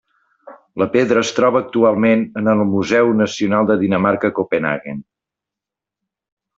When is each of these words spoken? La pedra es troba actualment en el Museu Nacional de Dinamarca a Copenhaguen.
La 0.81 0.87
pedra 0.95 1.21
es 1.25 1.33
troba 1.39 1.61
actualment 1.65 2.25
en 2.43 2.51
el 2.55 2.65
Museu 2.71 3.13
Nacional 3.21 3.71
de 3.71 3.79
Dinamarca 3.85 4.35
a 4.35 4.39
Copenhaguen. 4.43 5.09